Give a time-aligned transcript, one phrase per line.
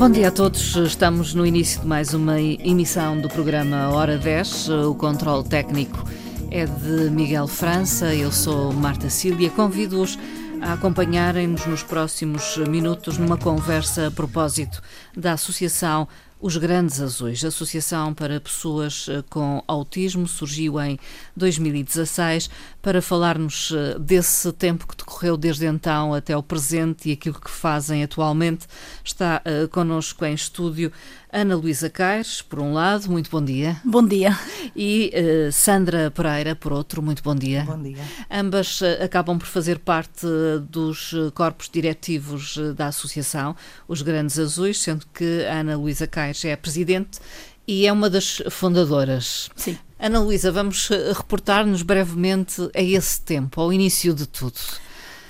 [0.00, 0.76] Bom dia a todos.
[0.76, 4.70] Estamos no início de mais uma emissão do programa Hora 10.
[4.70, 6.08] O controle técnico
[6.50, 8.14] é de Miguel França.
[8.14, 9.50] Eu sou Marta Cília.
[9.50, 10.18] Convido-os
[10.62, 14.80] a acompanharem-nos nos próximos minutos numa conversa a propósito
[15.14, 16.08] da Associação
[16.40, 20.98] os Grandes Azuis, Associação para Pessoas eh, com Autismo, surgiu em
[21.36, 22.48] 2016
[22.82, 27.50] para falar-nos eh, desse tempo que decorreu desde então até o presente e aquilo que
[27.50, 28.66] fazem atualmente.
[29.04, 30.90] Está uh, connosco em estúdio
[31.30, 33.80] Ana Luísa Caires, por um lado, muito bom dia.
[33.84, 34.36] Bom dia.
[34.74, 37.64] E uh, Sandra Pereira, por outro, muito bom dia.
[37.64, 38.02] Bom dia.
[38.30, 40.26] Ambas uh, acabam por fazer parte
[40.70, 43.54] dos corpos diretivos da Associação,
[43.86, 47.18] os Grandes Azuis, sendo que a Ana Luísa Caires é a presidente
[47.66, 49.50] e é uma das fundadoras.
[49.54, 49.78] Sim.
[50.00, 54.58] Ana Luísa, vamos reportar-nos brevemente a esse tempo, ao início de tudo.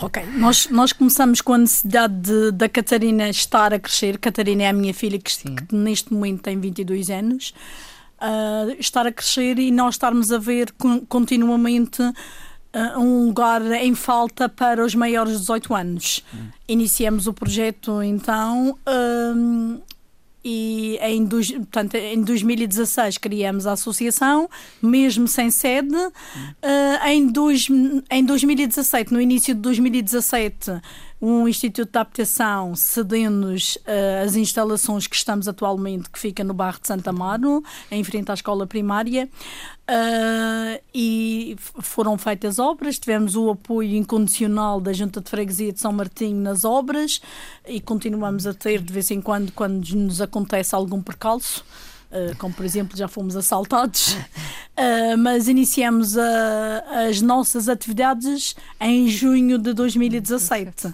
[0.03, 4.17] Ok, nós, nós começamos com a necessidade de, da Catarina estar a crescer.
[4.17, 7.53] Catarina é a minha filha, que, que neste momento tem 22 anos.
[8.19, 10.73] Uh, estar a crescer e nós estarmos a ver
[11.09, 16.25] continuamente uh, um lugar em falta para os maiores de 18 anos.
[16.33, 16.49] Hum.
[16.67, 18.79] Iniciamos o projeto então.
[18.87, 19.83] Uh,
[20.45, 24.49] e em, portanto, em 2016 criamos a associação,
[24.83, 25.95] mesmo sem sede.
[25.95, 27.69] Uh, em, dois,
[28.11, 30.73] em 2017, no início de 2017,
[31.21, 36.81] um Instituto de Adaptação cedendo-nos uh, as instalações que estamos atualmente, que fica no bairro
[36.81, 39.29] de Santa Amaro, em frente à escola primária.
[39.89, 45.93] Uh, e foram feitas obras, tivemos o apoio incondicional da Junta de Freguesia de São
[45.93, 47.21] Martinho nas obras
[47.67, 51.65] e continuamos a ter de vez em quando, quando nos acontece algum percalço.
[52.11, 56.17] Uh, como por exemplo já fomos assaltados, uh, mas iniciamos
[57.07, 60.93] as nossas atividades em junho de 2017.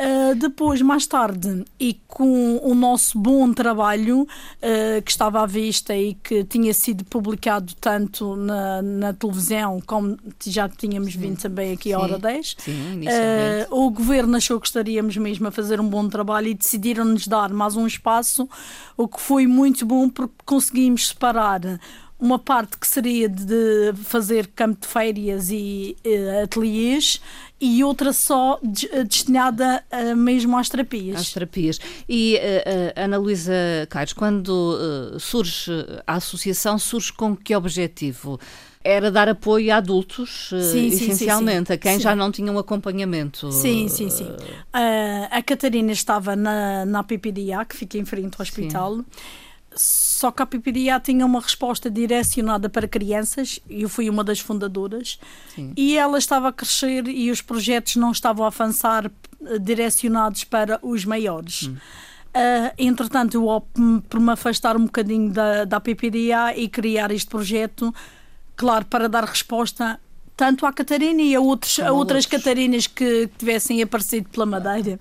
[0.00, 5.94] Uh, depois, mais tarde, e com o nosso bom trabalho uh, que estava à vista
[5.94, 11.18] e que tinha sido publicado tanto na, na televisão como já tínhamos Sim.
[11.18, 15.50] vindo também aqui à hora 10, Sim, uh, o governo achou que estaríamos mesmo a
[15.50, 18.48] fazer um bom trabalho e decidiram-nos dar mais um espaço,
[18.96, 21.60] o que foi muito bom porque conseguimos separar
[22.20, 27.20] uma parte que seria de fazer campo de férias e uh, ateliês
[27.60, 31.20] e outra só de, eh, destinada uh, mesmo às terapias.
[31.20, 31.80] Às terapias.
[32.08, 33.52] E uh, Ana Luísa
[33.88, 34.78] Caires, quando
[35.18, 35.70] surge
[36.06, 38.38] a associação, surge com que objetivo?
[38.82, 42.58] Era dar apoio a adultos, sim, essencialmente, sim, sim, a quem já não tinha um
[42.58, 43.52] acompanhamento.
[43.52, 44.28] Sim, sim, sim.
[45.30, 49.04] a Catarina estava na, na PPDA, que fica em frente ao hospital.
[50.20, 55.18] Só que a PPDA tinha uma resposta direcionada para crianças, eu fui uma das fundadoras,
[55.54, 55.72] Sim.
[55.74, 60.78] e ela estava a crescer e os projetos não estavam a avançar eh, direcionados para
[60.82, 61.68] os maiores.
[61.68, 61.72] Hum.
[61.72, 67.30] Uh, entretanto, eu opto por me afastar um bocadinho da, da PPDA e criar este
[67.30, 67.90] projeto,
[68.54, 69.98] claro, para dar resposta
[70.36, 72.26] tanto à Catarina e a, outros, a outras.
[72.26, 75.00] Catarinas que tivessem aparecido pela Madeira.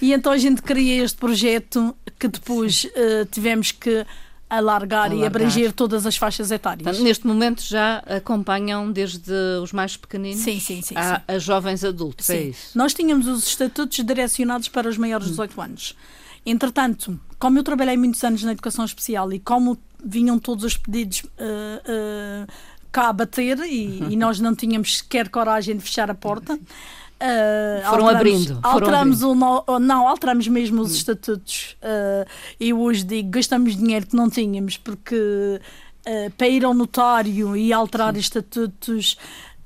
[0.00, 4.06] E então a gente cria este projeto que depois uh, tivemos que
[4.50, 6.82] alargar, alargar, e abranger todas as faixas etárias.
[6.82, 11.84] Portanto, neste momento já acompanham desde os mais pequeninos sim, sim, sim, a, a, jovens
[11.84, 12.76] adultos, é isso?
[12.76, 15.96] Nós tínhamos os estatutos direcionados para os maiores de 18 anos.
[16.44, 21.20] Entretanto, como eu trabalhei muitos anos na educação especial e como vinham todos os pedidos
[21.20, 22.52] uh, uh,
[22.90, 26.58] cá a bater e, e, nós não tínhamos sequer coragem de fechar a porta...
[27.20, 28.58] Uh, foram abrindo.
[28.62, 29.64] Alteramos foram abrindo.
[29.66, 30.94] O, não, alteramos mesmo os hum.
[30.94, 31.76] estatutos.
[31.82, 32.26] Uh,
[32.58, 35.60] e hoje digo, gastamos dinheiro que não tínhamos, porque
[36.06, 38.20] uh, para ir ao notário e alterar Sim.
[38.20, 39.18] estatutos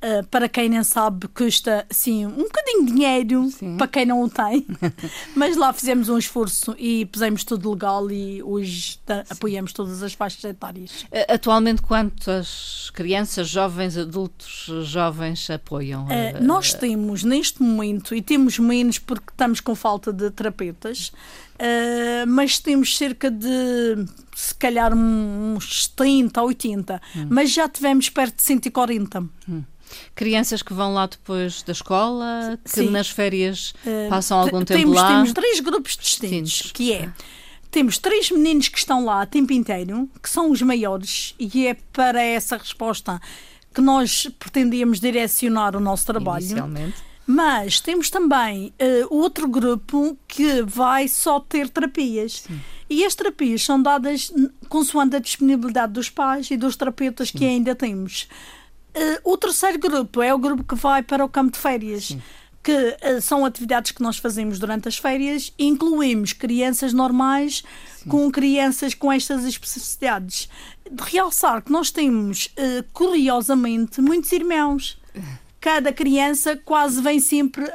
[0.05, 3.79] Uh, para quem não sabe, custa assim, um bocadinho de dinheiro Sim.
[3.79, 4.67] para quem não o tem.
[5.35, 8.99] Mas lá fizemos um esforço e pusemos tudo legal e hoje
[9.31, 11.07] apoiamos todas as faixas etárias.
[11.29, 16.05] Atualmente, quantas crianças, jovens, adultos, jovens apoiam?
[16.05, 21.13] Uh, nós temos, neste momento, e temos menos porque estamos com falta de terapeutas,
[21.55, 24.05] Uh, mas temos cerca de
[24.35, 27.27] se calhar uns 30, 80, hum.
[27.31, 29.21] mas já tivemos perto de 140.
[29.49, 29.63] Hum.
[30.15, 32.91] Crianças que vão lá depois da escola, que Sim.
[32.91, 35.09] nas férias uh, passam algum tempo temos, lá.
[35.09, 37.11] Temos três grupos distintos, que é
[37.75, 41.75] temos três meninos que estão lá a tempo inteiro, que são os maiores, e é
[41.93, 43.21] para essa resposta
[43.75, 46.45] que nós pretendíamos direcionar o nosso trabalho.
[46.45, 46.95] Inicialmente.
[47.27, 52.43] Mas temos também uh, outro grupo que vai só ter terapias.
[52.43, 52.61] Sim.
[52.89, 54.33] E as terapias são dadas
[54.69, 57.39] consoante a disponibilidade dos pais e dos terapeutas Sim.
[57.39, 58.29] que ainda temos.
[58.95, 62.09] Uh, o terceiro grupo é o grupo que vai para o campo de férias.
[62.09, 62.23] Sim.
[62.63, 67.63] que uh, são atividades que nós fazemos durante as férias, incluímos crianças normais
[67.99, 68.09] Sim.
[68.09, 70.49] com crianças com estas especificidades.
[70.91, 74.99] De realçar que nós temos, uh, curiosamente, muitos irmãos
[75.65, 77.69] cada criança quase vem sempre uh,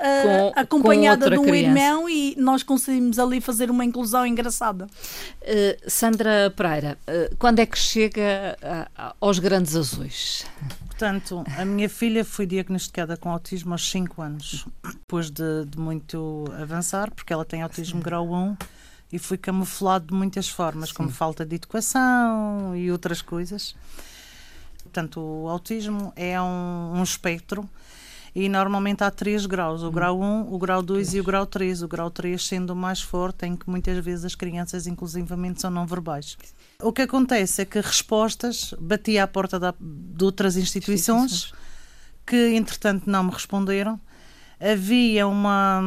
[0.53, 1.80] com, acompanhada com de um criança.
[1.80, 4.86] irmão e nós conseguimos ali fazer uma inclusão engraçada.
[4.86, 8.56] Uh, Sandra Pereira, uh, quando é que chega
[9.19, 10.45] aos grandes azuis?
[10.86, 16.45] Portanto, a minha filha foi diagnosticada com autismo aos 5 anos, depois de, de, muito
[16.62, 18.56] avançar, porque ela tem autismo grau 1
[19.12, 20.95] e foi camuflado de muitas formas, Sim.
[20.95, 23.74] como falta de educação e outras coisas.
[24.89, 27.69] Portanto, o autismo é um, um espectro
[28.36, 29.91] e normalmente há três graus: o hum.
[29.91, 31.83] grau 1, o grau 2 e o grau 3.
[31.83, 35.69] O grau 3 sendo o mais forte, em que muitas vezes as crianças, inclusivamente, são
[35.69, 36.38] não verbais.
[36.81, 41.53] O que acontece é que respostas batia à porta da, de outras instituições
[42.25, 44.00] que, entretanto, não me responderam.
[44.59, 45.80] Havia uma,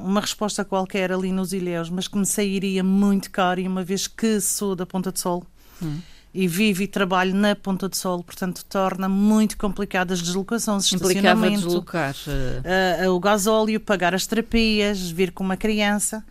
[0.00, 4.08] uma resposta qualquer ali nos ilhéus, mas que me sairia muito caro, e uma vez
[4.08, 5.44] que sou da Ponta de Sol.
[5.82, 6.00] Hum
[6.36, 11.48] e vivo e trabalho na Ponta do Sol, portanto torna muito complicadas as deslocações, Implicava
[11.50, 16.22] deslocar uh, o gasóleo, pagar as terapias, vir com uma criança.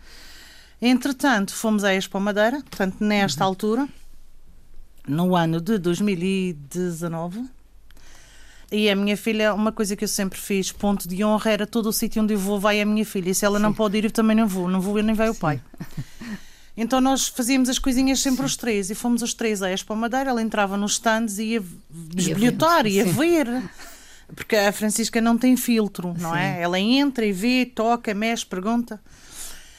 [0.80, 3.48] Entretanto, fomos a Expo Madeira, portanto, nesta uhum.
[3.48, 3.88] altura,
[5.08, 7.44] no ano de 2019,
[8.70, 11.88] e a minha filha, uma coisa que eu sempre fiz, ponto de honra, era todo
[11.88, 13.30] o sítio onde eu vou, vai a minha filha.
[13.30, 13.62] E se ela Sim.
[13.64, 14.68] não pode ir, eu também não vou.
[14.68, 15.60] Não vou eu, nem vai o pai.
[16.76, 18.44] Então nós fazíamos as coisinhas sempre Sim.
[18.44, 20.30] os três e fomos os três a Expo Madeira.
[20.30, 23.48] Ela entrava nos stands e ia desbilhotar, ia, ia ver.
[24.34, 26.54] Porque a Francisca não tem filtro, não é?
[26.54, 26.58] Sim.
[26.58, 26.62] é?
[26.62, 29.00] Ela entra e vê, toca, mexe, pergunta.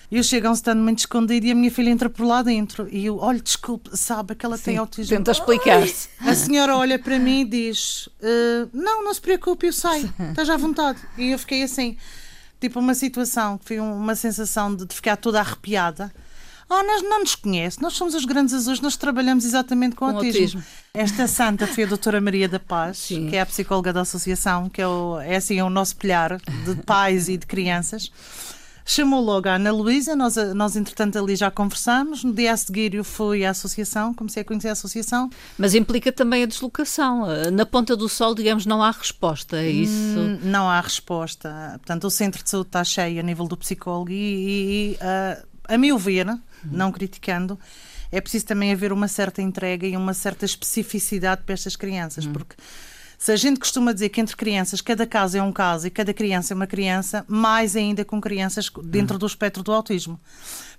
[0.10, 2.88] Eu chego a um stand muito escondido e a minha filha entra por lá dentro.
[2.90, 5.18] E eu, olha, desculpe, sabe que ela Sim, tem autismo.
[5.18, 6.08] Tenta explicar-se.
[6.20, 10.54] A senhora olha para mim e diz: uh, Não, não se preocupe, eu saio, esteja
[10.54, 11.00] à vontade.
[11.18, 11.98] E eu fiquei assim,
[12.60, 16.12] tipo, uma situação que foi uma sensação de, de ficar toda arrepiada.
[16.70, 20.18] Ah, nós não nos conhece, nós somos os grandes azuis, nós trabalhamos exatamente com, com
[20.18, 20.42] autismo.
[20.42, 20.64] autismo.
[20.94, 23.30] Esta santa foi a doutora Maria da Paz, Sim.
[23.30, 26.38] que é a psicóloga da associação, que é, o, é assim é o nosso pilhar
[26.66, 28.12] de pais e de crianças.
[28.90, 32.24] Chamou logo a Ana Luísa, nós, nós entretanto ali já conversamos.
[32.24, 35.30] No dia a seguir eu fui à associação, comecei a conhecer a associação.
[35.58, 37.26] Mas implica também a deslocação.
[37.52, 39.92] Na Ponta do Sol, digamos, não há resposta, é isso?
[40.18, 41.74] Hum, não há resposta.
[41.80, 45.48] Portanto, o centro de saúde está cheio a nível do psicólogo e, e, e uh,
[45.68, 46.26] a meu ver,
[46.72, 47.60] não criticando,
[48.12, 52.34] é preciso também haver uma certa entrega e uma certa especificidade para estas crianças, uhum.
[52.34, 52.56] porque
[53.18, 56.14] se a gente costuma dizer que entre crianças cada caso é um caso e cada
[56.14, 59.20] criança é uma criança, mais ainda com crianças dentro uhum.
[59.20, 60.20] do espectro do autismo.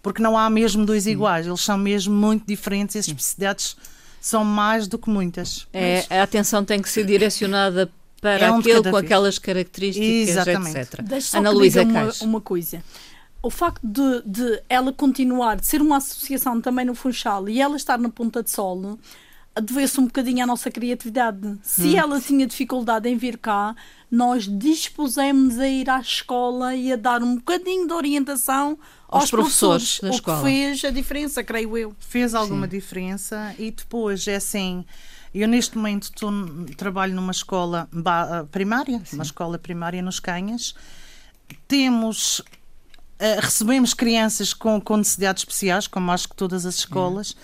[0.00, 3.76] Porque não há mesmo dois iguais, eles são mesmo muito diferentes e as especificidades
[4.20, 5.66] são mais do que muitas.
[5.72, 7.90] É, a atenção tem que ser direcionada
[8.20, 8.96] para é um aquele com vez.
[8.96, 10.78] aquelas características, Exatamente.
[10.78, 11.02] etc.
[11.02, 12.82] Deixa Ana Luísa uma, uma coisa
[13.42, 17.76] o facto de, de, ela continuar, de ser uma associação também no Funchal e ela
[17.76, 18.98] estar na Ponta de Sol,
[19.60, 21.58] devesse um bocadinho à nossa criatividade.
[21.62, 21.98] Se hum.
[21.98, 23.74] ela tinha dificuldade em vir cá,
[24.10, 29.30] nós dispusemos a ir à escola e a dar um bocadinho de orientação aos, aos
[29.30, 30.38] professores, professores da o escola.
[30.38, 31.96] que fez a diferença, creio eu.
[31.98, 32.70] Fez alguma Sim.
[32.70, 34.84] diferença e depois é assim.
[35.34, 36.30] Eu neste momento tô,
[36.76, 37.88] trabalho numa escola
[38.50, 39.16] primária, Sim.
[39.16, 40.74] uma escola primária nos Canhas.
[41.66, 42.42] Temos
[43.20, 47.34] Uh, recebemos crianças com, com, necessidades especiais, como acho que todas as escolas.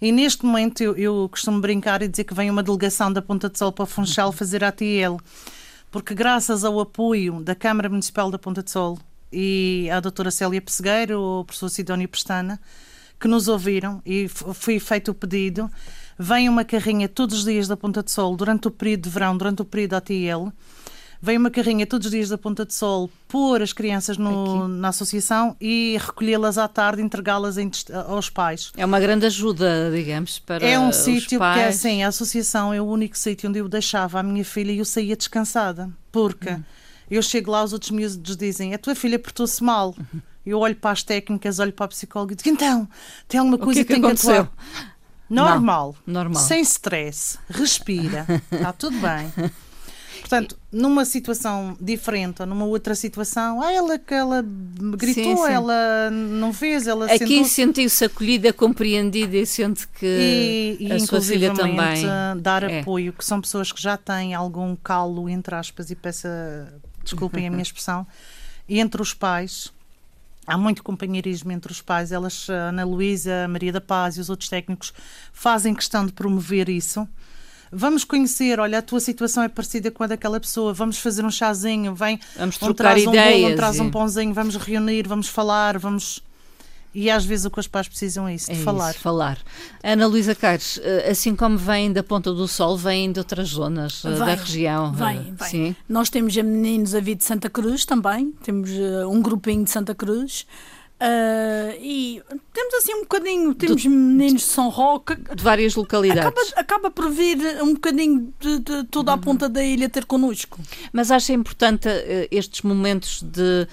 [0.00, 3.48] E neste momento eu, eu, costumo brincar e dizer que vem uma delegação da Ponta
[3.48, 5.16] de Sol para Funchal fazer a ATL,
[5.90, 8.98] porque graças ao apoio da Câmara Municipal da Ponta de Sol
[9.32, 12.60] e à doutora Célia Pessegueiro, o professor Sidónio Pestana,
[13.18, 15.70] que nos ouviram e foi feito o pedido,
[16.18, 19.36] vem uma carrinha todos os dias da Ponta de Sol durante o período de verão,
[19.36, 20.52] durante o período ATL,
[21.26, 24.90] Vem uma carrinha todos os dias da Ponta de Sol pôr as crianças no, na
[24.90, 27.56] associação e recolhê-las à tarde, entregá-las
[28.06, 28.70] aos pais.
[28.76, 32.84] É uma grande ajuda, digamos, para É um sítio porque assim, a associação é o
[32.84, 35.90] único sítio onde eu deixava a minha filha e eu saía descansada.
[36.12, 36.62] Porque hum.
[37.10, 39.96] eu chego lá, os outros miúdos dizem: a tua filha portou-se mal.
[39.98, 40.20] Uhum.
[40.46, 42.88] Eu olho para as técnicas, olho para a psicóloga e digo: então,
[43.26, 44.48] tem alguma coisa que, que, tem que atuar?
[45.28, 45.96] Normal.
[46.06, 46.40] Não, normal.
[46.40, 47.36] Sem stress.
[47.50, 48.24] Respira.
[48.52, 49.50] Está tudo bem.
[50.20, 54.44] Portanto, numa situação diferente ou numa outra situação, ah, ela que ela
[54.96, 55.52] gritou, sim, sim.
[55.52, 61.20] ela não fez, ela Aqui sentiu-se acolhida, compreendida e sente que e, e a sua
[61.20, 62.04] filha também
[62.40, 62.80] dar é.
[62.80, 67.50] apoio, que são pessoas que já têm algum calo, entre aspas, e peça, desculpem a
[67.50, 68.06] minha expressão,
[68.68, 69.72] entre os pais.
[70.46, 72.12] Há muito companheirismo entre os pais.
[72.12, 74.92] Elas, Ana Luísa, Maria da Paz e os outros técnicos
[75.32, 77.08] fazem questão de promover isso
[77.72, 81.30] Vamos conhecer, olha, a tua situação é parecida com a daquela pessoa, vamos fazer um
[81.30, 83.40] chazinho, vem, vamos um traz um ideias.
[83.42, 86.22] bolo, um traz e- um pãozinho, vamos reunir, vamos falar, vamos.
[86.94, 88.92] E às vezes o que os pais precisam é isso, de É falar.
[88.92, 89.38] isso, falar.
[89.84, 94.02] Ana Luísa Caires, eh, assim como vêm da Ponta do Sol, vêm de outras zonas
[94.02, 94.92] eh, da Vem, região.
[94.94, 95.48] Vem, eh, vem.
[95.50, 95.76] Sim.
[95.86, 98.70] Nós temos a meninos a vir de Santa Cruz também, temos
[99.10, 100.46] um grupinho de Santa Cruz.
[100.98, 102.22] Eh, e
[102.52, 106.22] temos assim um bocadinho, temos meninos de São Roque, De várias localidades.
[106.26, 109.18] acaba, acaba por vir um bocadinho de, de toda Uhum.
[109.18, 110.58] a ponta da ilha ter connosco.
[110.92, 113.66] Mas acha importante eh, estes momentos de,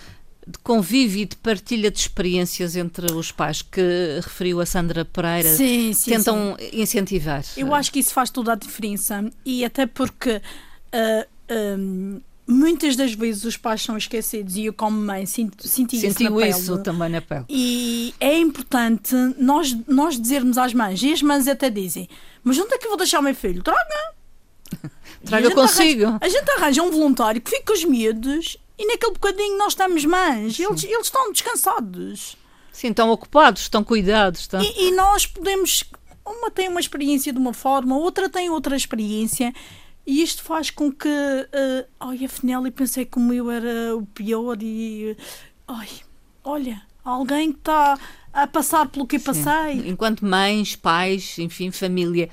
[0.46, 5.48] de convívio e de partilha de experiências entre os pais que referiu a Sandra Pereira?
[5.50, 6.12] Sim, sim, sim.
[6.12, 7.44] Tentam incentivar.
[7.56, 10.42] Eu acho que isso faz toda a diferença e até porque
[10.92, 11.26] ah,
[11.80, 16.24] hum, muitas das vezes os pais são esquecidos e eu como mãe sinto, senti isso
[16.24, 16.50] na pele.
[16.50, 17.46] isso também na pele.
[17.50, 22.08] E é importante nós, nós dizermos às mães, e as mães até dizem,
[22.44, 23.64] mas onde é que eu vou deixar o meu filho?
[23.64, 24.14] Traga!
[25.26, 26.06] Traga consigo.
[26.06, 29.74] Arranja, a gente arranja um voluntário que fica com os miúdos e naquele bocadinho nós
[29.74, 32.36] estamos mães, eles, eles estão descansados.
[32.74, 34.42] Sim, estão ocupados, estão cuidados.
[34.42, 34.62] Estão...
[34.62, 35.84] E, e nós podemos.
[36.26, 39.54] Uma tem uma experiência de uma forma, outra tem outra experiência.
[40.06, 41.08] E isto faz com que.
[41.10, 44.58] eh, ai, afinal, eu pensei que o meu era o pior.
[44.62, 45.16] E.
[45.68, 45.88] Ai,
[46.44, 47.98] olha, alguém que está
[48.34, 49.88] a passar pelo que eu passei.
[49.88, 52.30] Enquanto mães, pais, enfim, família,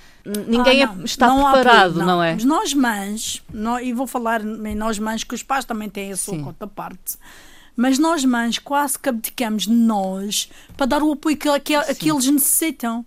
[0.48, 2.34] ninguém Ah, não, está não há preparado, apoio, não, é?
[2.34, 6.10] Mas nós mães, nó- e vou falar em nós mães, que os pais também têm
[6.10, 6.42] a sua Sim.
[6.42, 7.16] conta parte.
[7.76, 12.10] Mas nós mães quase que abdicamos de nós para dar o apoio que, que, que
[12.10, 13.06] eles necessitam.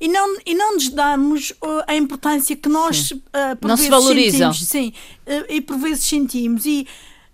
[0.00, 3.20] E não, e não nos damos uh, a importância que nós uh,
[3.60, 4.52] por Não se vezes valorizam.
[4.52, 4.68] sentimos.
[4.70, 4.92] Sim,
[5.26, 6.64] uh, e por vezes sentimos.
[6.64, 6.86] E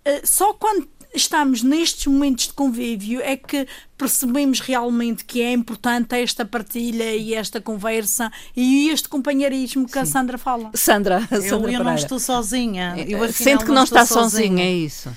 [0.06, 6.14] uh, só quando estamos nestes momentos de convívio é que percebemos realmente que é importante
[6.16, 10.70] esta partilha e esta conversa e este companheirismo que a Sandra fala.
[10.74, 12.94] Sandra, a Eu, Sandra eu não estou sozinha.
[12.98, 15.08] Eu, afinal, Sente que não estou está sozinha, é isso.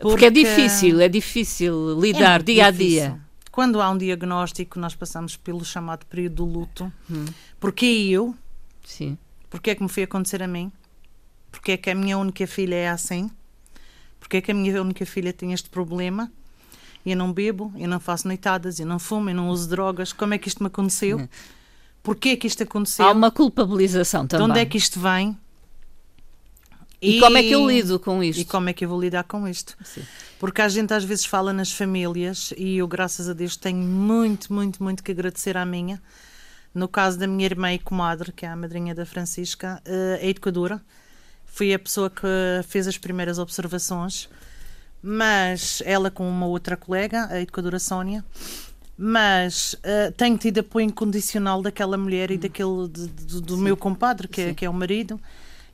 [0.00, 2.90] Porque, é Porque- difícil, é difícil É lidar muito dia a difícil.
[3.02, 3.20] dia.
[3.56, 6.92] Quando há um diagnóstico, nós passamos pelo chamado período do luto.
[7.10, 7.24] Hum.
[7.58, 8.34] Porque eu?
[8.84, 9.16] Sim.
[9.48, 10.70] Porque é que me foi acontecer a mim?
[11.50, 13.30] Porque é que a minha única filha é assim?
[14.20, 16.30] Porque é que a minha única filha tem este problema?
[17.06, 20.12] Eu não bebo, eu não faço noitadas, eu não fumo, eu não uso drogas.
[20.12, 21.26] Como é que isto me aconteceu?
[22.02, 23.06] Porquê é que isto aconteceu?
[23.06, 24.50] Há uma culpabilização De também.
[24.50, 25.34] onde é que isto vem?
[27.00, 28.40] E como é que eu lido com isto?
[28.40, 29.76] E como é que eu vou lidar com isto?
[29.84, 30.02] Sim.
[30.38, 34.52] Porque a gente às vezes fala nas famílias e eu, graças a Deus, tenho muito,
[34.52, 36.00] muito, muito que agradecer à minha.
[36.74, 40.26] No caso da minha irmã e comadre, que é a madrinha da Francisca, eh, a
[40.26, 40.80] educadora,
[41.46, 42.26] foi a pessoa que
[42.68, 44.28] fez as primeiras observações,
[45.02, 48.22] mas ela com uma outra colega, a educadora Sónia,
[48.98, 54.26] mas eh, tenho tido apoio incondicional daquela mulher e daquele de- de- do meu compadre,
[54.28, 55.20] que é, que é o marido,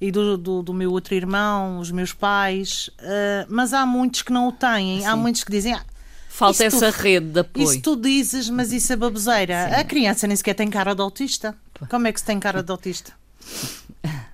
[0.04, 4.32] e do, do, do meu outro irmão, os meus pais, eh, mas há muitos que
[4.32, 5.16] não o têm, há Sim.
[5.18, 5.72] muitos que dizem.
[5.74, 5.84] "Ah,
[6.28, 7.64] Falta essa tu- rede de apoio.
[7.70, 9.78] isso tu dizes, mas isso é baboseira.
[9.78, 11.54] A criança nem sequer tem cara de autista.
[11.88, 13.12] Como é que se tem cara de autista?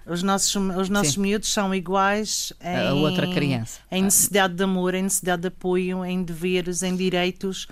[0.07, 1.21] Os nossos, os nossos Sim.
[1.21, 3.81] miúdos são iguais em, A outra criança.
[3.91, 7.69] em necessidade de amor, em necessidade de apoio, em deveres, em direitos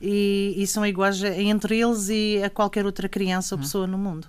[0.00, 4.28] e, e são iguais entre eles e a qualquer outra criança ou pessoa no mundo.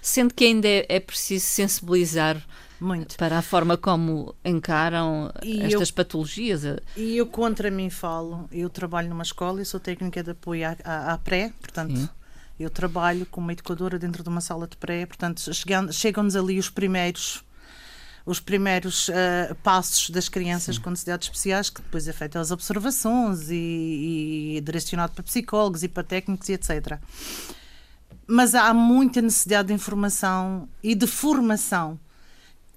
[0.00, 2.42] Sendo que ainda é, é preciso sensibilizar
[2.80, 3.16] Muito.
[3.16, 6.62] para a forma como encaram E estas eu- patologias.
[6.96, 10.76] E eu contra mim falo, eu trabalho numa escola, eu sou técnica de apoio à,
[10.84, 12.08] à, à pré, portanto, Sim.
[12.58, 16.68] eu trabalho como educadora dentro de uma sala de pré, portanto, chegam- chegam-nos ali os
[16.70, 17.44] primeiros
[18.24, 23.50] os primeiros ah, passos das crianças com necessidades especiais, que depois é feita as observações
[23.50, 26.98] e, e direcionado para psicólogos e para técnicos e etc.
[28.26, 31.98] Mas há muita necessidade de informação e de formação,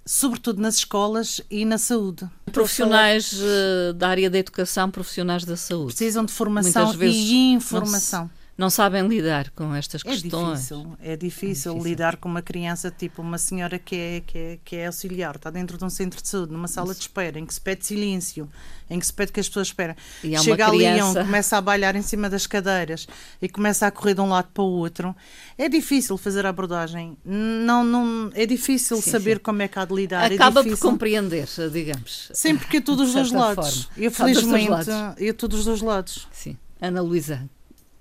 [0.06, 2.28] sobretudo nas escolas e na saúde.
[2.52, 5.94] Profissionais eh, da área da educação, profissionais da saúde.
[5.94, 8.30] precisam de formação e informação.
[8.58, 10.60] Não sabem lidar com estas É questões.
[10.60, 11.84] difícil, é difícil, difícil.
[11.84, 15.50] lidar com uma criança, tipo uma senhora que é, que, é, que é auxiliar, está
[15.50, 18.50] dentro de um centro de saúde, numa sala de espera, em que se pede silêncio,
[18.90, 19.94] em que se pede que as pessoas esperem.
[20.42, 23.08] Chega ali um, criança- começa a bailar em cima das cadeiras
[23.42, 25.14] e começa a correr de um lado para o outro.
[25.58, 27.18] É difícil fazer a abordagem.
[27.26, 29.44] Não, não, é difícil Sim, saber sim.
[29.44, 30.32] como é que há de lidar.
[30.32, 32.32] Acaba é por compreender, digamos.
[32.34, 33.84] Sim, porque eu estou dos de dois lados.
[33.84, 33.90] forma.
[33.98, 34.88] Eu, felizmente, lados.
[35.22, 36.26] eu estou dos dois lados.
[36.32, 36.56] Sim.
[36.82, 37.50] Ana Luísa,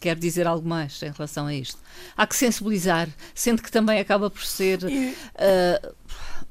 [0.04, 1.78] quer dizer algo mais em relação a isto?
[2.14, 4.80] Há que sensibilizar, sendo que também acaba por ser
[5.34, 5.92] eh,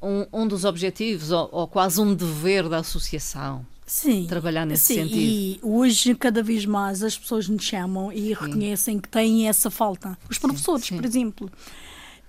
[0.02, 4.26] um, um dos objetivos, ou, ou quase um dever da associação, Sim.
[4.26, 5.20] trabalhar nesse Sim, sentido.
[5.20, 10.18] e hoje cada vez mais as pessoas nos chamam e reconhecem que têm essa falta.
[10.28, 10.96] Os professores, sim.
[10.96, 11.48] por exemplo.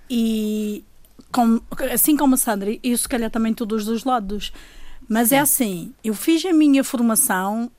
[0.07, 0.83] E
[1.31, 1.59] com,
[1.91, 4.53] assim como a Sandra, eu se calhar também todos os lados.
[5.07, 5.35] Mas Sim.
[5.35, 7.71] é assim, eu fiz a minha formação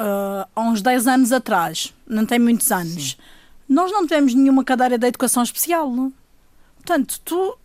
[0.00, 3.10] uh, há uns 10 anos atrás, não tem muitos anos.
[3.10, 3.16] Sim.
[3.68, 5.92] Nós não tivemos nenhuma cadeira de educação especial.
[6.76, 7.58] Portanto, tu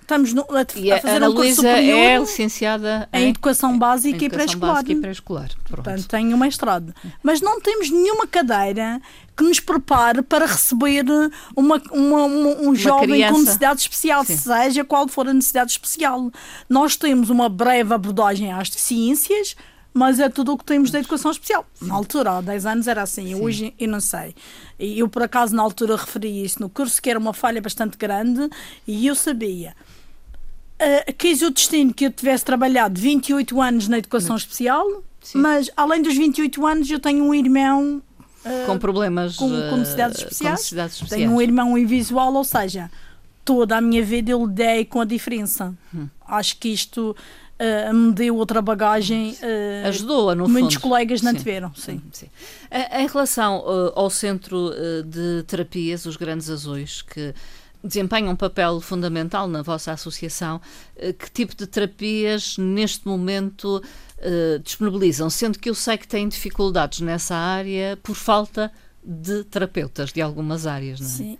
[0.00, 3.78] estamos no, a, e a fazer a um curso superior é licenciada em, em educação
[3.78, 5.50] básica, em educação e pré-escolar.
[5.68, 6.94] Portanto, tem um mestrado.
[7.22, 9.00] Mas não temos nenhuma cadeira
[9.36, 11.04] que nos prepare para receber
[11.54, 13.32] uma, uma, uma um uma jovem criança.
[13.32, 14.36] com necessidade especial, Sim.
[14.36, 16.30] seja qual for a necessidade especial.
[16.68, 19.54] Nós temos uma breve abordagem às deficiências,
[19.92, 21.66] mas é tudo o que temos da educação especial.
[21.80, 23.34] Na altura, há 10 anos era assim, Sim.
[23.34, 24.34] hoje eu não sei.
[24.78, 27.96] E eu, por acaso, na altura referi isso no curso, que era uma falha bastante
[27.96, 28.48] grande,
[28.86, 29.74] e eu sabia.
[30.80, 34.86] Uh, quis o destino que eu tivesse trabalhado 28 anos na educação especial,
[35.20, 35.38] Sim.
[35.38, 38.00] mas além dos 28 anos, eu tenho um irmão.
[38.44, 39.36] Uh, com problemas.
[39.36, 40.50] Com, com, necessidades especiais.
[40.50, 41.22] com, necessidades especiais.
[41.22, 42.88] Tenho um irmão invisual, ou seja,
[43.44, 45.74] toda a minha vida eu lidei com a diferença.
[45.92, 46.06] Hum.
[46.24, 47.16] Acho que isto
[47.58, 49.32] uh, me deu outra bagagem.
[49.42, 50.82] Uh, Ajudou-a, no Muitos fundo.
[50.82, 52.02] colegas não tiveram, sim.
[52.12, 52.30] sim, sim.
[52.70, 54.70] Em relação uh, ao Centro
[55.04, 57.34] de Terapias, os Grandes Azuis, que
[57.82, 60.60] desempenham um papel fundamental na vossa associação,
[61.18, 63.80] que tipo de terapias neste momento
[64.64, 65.30] disponibilizam?
[65.30, 70.20] Sendo que eu sei que têm dificuldades nessa área por falta de de terapeutas de
[70.20, 71.10] algumas áreas, não é?
[71.10, 71.38] Sim.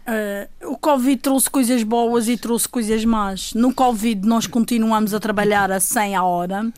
[0.63, 3.53] Uh, o Covid trouxe coisas boas e trouxe coisas más.
[3.53, 6.73] No Covid nós continuamos a trabalhar a 100 a hora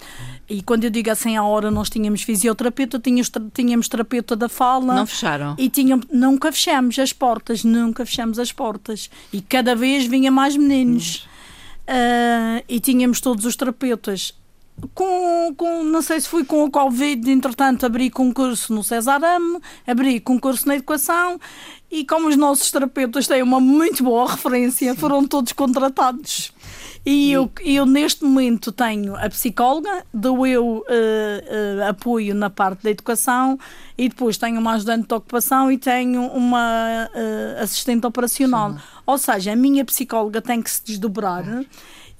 [0.48, 4.48] e quando eu digo a 100 a hora nós tínhamos fisioterapeuta, tínhamos, tínhamos terapeuta da
[4.48, 4.96] fala.
[4.96, 5.54] Não fecharam?
[5.56, 9.08] E tínhamos, nunca fechamos as portas, nunca fechamos as portas.
[9.32, 11.28] E cada vez vinha mais meninos.
[11.86, 14.34] Uh, e tínhamos todos os terapeutas
[14.94, 19.60] com, com, não sei se fui com o Covid, entretanto abri concurso no César Ame,
[19.86, 21.38] abri concurso na educação
[21.90, 26.52] e como os nossos terapeutas têm uma muito boa referência, foram todos contratados.
[27.04, 32.82] E eu, eu neste momento tenho a psicóloga, dou eu uh, uh, apoio na parte
[32.82, 33.58] da educação
[33.96, 38.72] e depois tenho uma ajudante de ocupação e tenho uma uh, assistente operacional.
[38.72, 38.78] Sim.
[39.06, 41.44] Ou seja, a minha psicóloga tem que se desdobrar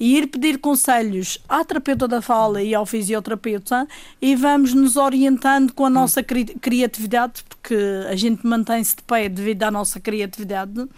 [0.01, 3.87] e ir pedir conselhos à terapeuta da fala e ao fisioterapeuta
[4.21, 7.77] e vamos nos orientando com a nossa cri criatividade, porque
[8.09, 10.89] a gente mantém-se de pé devido à nossa criatividade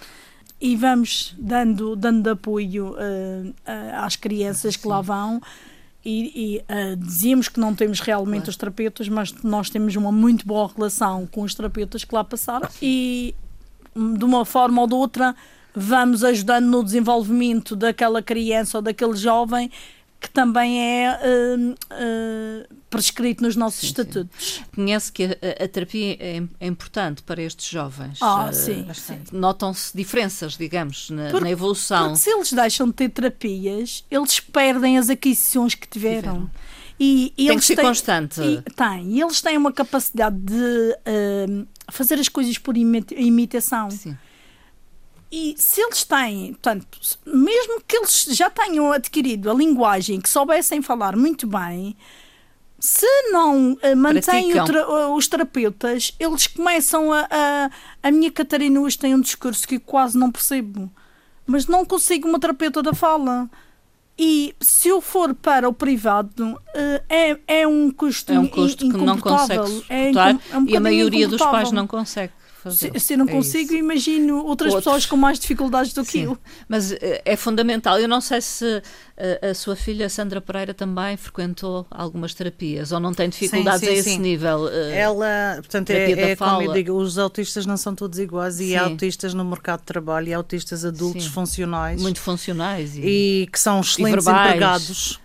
[0.60, 3.54] e vamos dando, dando apoio uh,
[3.96, 5.42] às crianças que lá vão.
[6.04, 10.46] E, e uh, dizíamos que não temos realmente os terapeutas, mas nós temos uma muito
[10.46, 13.34] boa relação com os terapeutas que lá passaram e
[13.94, 15.34] de uma forma ou de outra
[15.74, 19.70] vamos ajudando no desenvolvimento daquela criança ou daquele jovem
[20.22, 24.54] que também é uh, uh, prescrito nos nossos sim, estatutos.
[24.54, 24.64] Sim.
[24.72, 28.18] Conhece que a, a terapia é, é, importante para estes jovens.
[28.22, 28.86] Ah, uh, sim.
[29.32, 32.10] Notam-se diferenças, digamos, na, porque, na, evolução.
[32.10, 36.20] Porque se eles deixam de ter terapias, eles perdem as aquisições que tiveram.
[36.20, 36.50] tiveram.
[37.00, 38.40] E, e Tem que ser têm, constante.
[38.40, 39.16] E, tem.
[39.16, 40.96] E eles têm uma capacidade de
[41.90, 43.90] fazer as coisas por imitação.
[43.90, 44.16] Sim.
[45.32, 46.86] E se eles têm, portanto,
[47.24, 51.96] mesmo que eles já tenham adquirido a linguagem, que soubessem falar muito bem,
[52.78, 57.70] se não uh, mantêm tra os terapeutas, eles começam a, a.
[58.02, 60.92] A minha Catarina hoje tem um discurso que eu quase não percebo,
[61.46, 63.48] mas não consigo uma terapeuta da fala.
[64.18, 68.86] E se eu for para o privado, uh, é, é um custo É um custo
[68.90, 71.86] que não consegue é suportar é um, é um e a maioria dos pais não
[71.86, 72.92] consegue fazer.
[72.92, 73.74] Se, se eu não é consigo, isso.
[73.74, 74.84] imagino outras Outros.
[74.84, 76.24] pessoas com mais dificuldades do que Sim.
[76.24, 76.38] eu.
[76.68, 77.98] Mas eh, é fundamental.
[77.98, 78.82] Eu não sei se a,
[79.16, 83.86] eh, a, sua filha Sandra Pereira também frequentou algumas terapias ou não tem dificuldades sim,
[83.86, 84.18] sim, a esse sim.
[84.18, 84.68] nível.
[84.68, 88.76] Eh, Ela, portanto, é, é como eu digo, os autistas não são todos iguais e
[88.76, 92.00] há autistas no mercado de trabalho e há autistas adultos funcionais.
[92.00, 92.96] Muito funcionais.
[92.96, 95.20] E, e que são excelentes empregados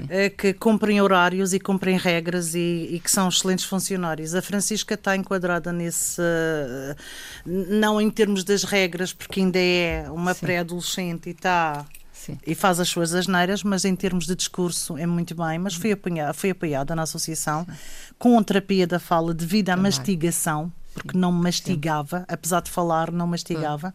[0.00, 4.34] uh, que cumprem horários e cumprem regras e, e, que são excelentes funcionários.
[4.34, 6.96] A Francisca está enquadrada nesse, uh,
[7.44, 11.84] não em termos das regras, porque ainda é uma pré-adolescente e está.
[12.12, 12.38] Sim.
[12.46, 15.58] e faz as suas asneiras, mas em termos de discurso é muito bem.
[15.58, 17.72] Mas foi apanhada, foi apoiada na associação Sim.
[18.18, 19.92] com terapia da fala devido à Também.
[19.92, 21.18] mastigação, porque Sim.
[21.18, 23.92] não mastigava, apesar de falar, não mastigava.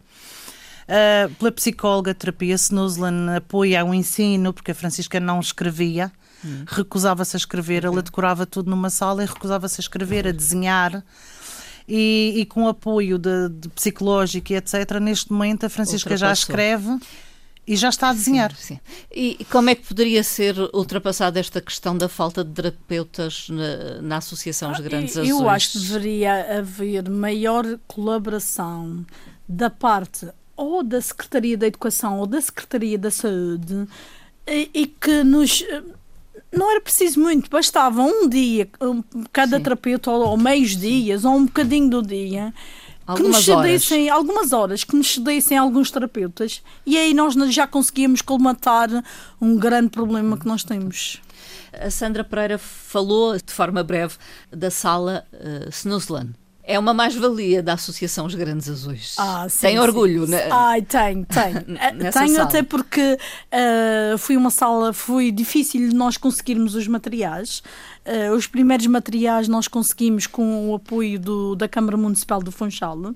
[0.90, 6.12] Uh, pela psicóloga terapia Snuslan apoia o ensino, porque a Francisca não escrevia,
[6.44, 6.64] hum.
[6.66, 11.04] recusava-se a escrever, ela decorava tudo numa sala e recusava-se a escrever, a desenhar.
[11.88, 17.00] E, e, com apoio de, de, psicológico e etc., neste momento a Francisca já escreve
[17.68, 18.56] e já está a desenhar.
[18.56, 18.80] Sim, sim.
[19.12, 24.18] E como é que poderia ser ultrapassada esta questão da falta de terapeutas na, na
[24.18, 25.30] Associação Os Grandes Azuis?
[25.30, 29.06] Eu acho que deveria haver maior colaboração
[29.48, 30.28] da parte
[30.60, 33.88] ou da Secretaria da Educação ou da Secretaria da Saúde
[34.46, 35.64] e, e que nos
[36.52, 38.68] não era preciso muito, bastava um dia,
[39.32, 39.64] cada Sim.
[39.64, 42.54] terapeuta, ou, ou meios dias, ou um bocadinho do dia,
[43.06, 47.68] algumas que nos cedessem algumas horas, que nos cedessem alguns terapeutas, e aí nós já
[47.68, 48.90] conseguíamos colmatar
[49.40, 51.22] um grande problema que nós temos.
[51.72, 54.16] A Sandra Pereira falou de forma breve
[54.52, 56.30] da sala uh, Snuslan
[56.70, 59.16] é uma mais-valia da Associação Os Grandes Azuis.
[59.18, 60.48] Ah, sim, tem orgulho, sim, né?
[60.52, 61.26] Ai, tem.
[61.80, 62.44] Eh, tenho sala.
[62.44, 67.64] até porque uh, foi uma sala, foi difícil nós conseguirmos os materiais.
[68.06, 73.16] Uh, os primeiros materiais nós conseguimos com o apoio do, da Câmara Municipal do Funchal.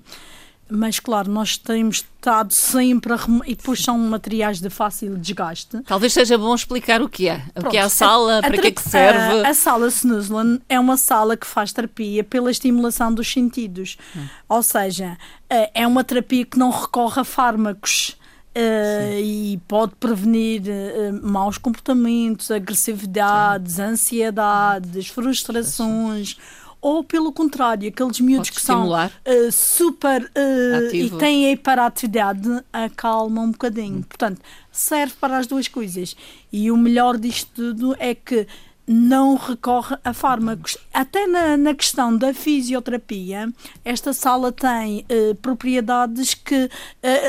[0.68, 3.40] Mas, claro, nós temos estado sempre a rem...
[3.46, 5.82] e depois são materiais de fácil desgaste.
[5.86, 7.38] Talvez seja bom explicar o que é.
[7.52, 9.46] Pronto, o que é a sala, a, para a, que é que serve.
[9.46, 13.98] A, a sala Snuslan é uma sala que faz terapia pela estimulação dos sentidos.
[14.16, 14.26] Hum.
[14.48, 15.18] Ou seja,
[15.50, 18.16] eh, é uma terapia que não recorre a fármacos.
[18.56, 23.82] Uh, e pode prevenir uh, maus comportamentos, agressividades, Sim.
[23.82, 26.36] ansiedades, frustrações
[26.84, 29.08] ou pelo contrário, aqueles miúdos Pode que são uh,
[29.50, 34.00] super uh, e têm a hiperatividade, acalmam um bocadinho.
[34.00, 34.02] Hum.
[34.02, 36.14] Portanto, serve para as duas coisas.
[36.52, 38.46] E o melhor disto tudo é que
[38.86, 40.76] não recorre a fármacos.
[40.92, 43.50] Até na, na questão da fisioterapia,
[43.82, 46.68] esta sala tem uh, propriedades que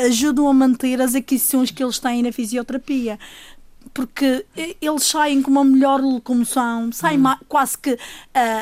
[0.06, 3.18] ajudam a manter as aquisições que eles têm na fisioterapia
[3.96, 4.46] porque
[4.82, 7.34] eles saem com uma melhor locomoção, saem hum.
[7.48, 7.98] quase que uh,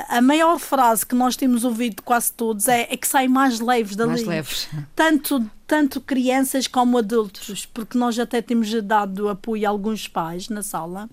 [0.07, 3.95] a maior frase que nós temos ouvido quase todos é, é que saem mais leves
[3.95, 4.11] dali.
[4.11, 4.69] Mais leves.
[4.95, 10.61] Tanto, tanto crianças como adultos, porque nós até temos dado apoio a alguns pais na
[10.61, 11.09] sala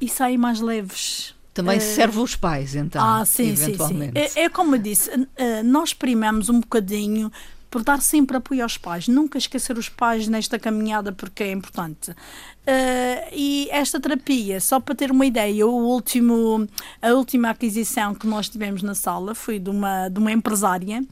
[0.00, 1.34] e saem mais leves.
[1.52, 3.04] Também uh, serve os pais, então.
[3.04, 4.20] Ah, sim, eventualmente.
[4.20, 4.38] sim, sim.
[4.38, 5.26] É, é como eu disse, uh,
[5.64, 7.32] nós primamos um bocadinho
[7.70, 12.10] por dar sempre apoio aos pais, nunca esquecer os pais nesta caminhada porque é importante.
[12.10, 16.66] Uh, e esta terapia, só para ter uma ideia, o último,
[17.00, 21.02] a última aquisição que nós tivemos na sala foi de uma, de uma empresária.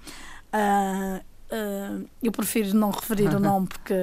[0.53, 1.21] Uh,
[1.53, 3.95] uh, eu prefiro não referir o nome porque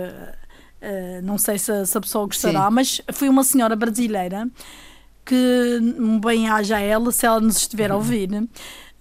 [1.24, 2.74] não sei se, se, a pessoa gostará, Sim.
[2.74, 4.50] mas foi uma senhora brasileira
[5.26, 5.80] que
[6.22, 8.02] bem haja ela se ela nos estiver a uhum.
[8.02, 8.50] ouvir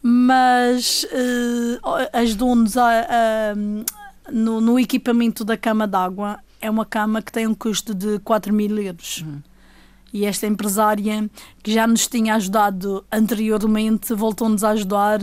[0.02, 6.38] mas uh, ajudou-nos a, a, no, no, equipamento da cama d'água.
[6.60, 9.22] É uma cama que tem um custo de 4 mil euros.
[9.22, 9.40] Uhum.
[10.12, 11.30] E esta empresária
[11.62, 15.20] que já nos tinha ajudado anteriormente voltou-nos a ajudar